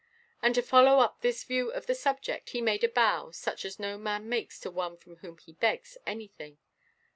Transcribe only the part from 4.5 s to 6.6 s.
to one from whom he begs anything.